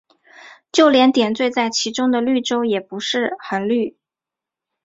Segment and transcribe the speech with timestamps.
[0.71, 2.97] 就连点缀在其中的绿洲也不
[3.39, 3.95] 很绿。